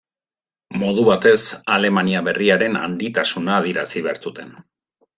[0.83, 1.35] Modu batez,
[1.77, 4.55] Alemania Berriaren handitasuna adierazi behar zuten.